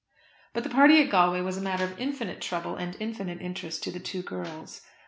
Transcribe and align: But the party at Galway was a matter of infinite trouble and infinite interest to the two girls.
But 0.53 0.63
the 0.63 0.69
party 0.71 0.99
at 0.99 1.11
Galway 1.11 1.41
was 1.41 1.57
a 1.57 1.61
matter 1.61 1.83
of 1.83 1.99
infinite 1.99 2.41
trouble 2.41 2.75
and 2.75 2.97
infinite 2.99 3.39
interest 3.39 3.83
to 3.83 3.91
the 3.91 3.99
two 3.99 4.23
girls. 4.23 4.81